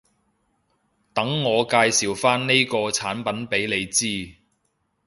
[1.13, 4.35] 等我介紹返呢個產品畀你知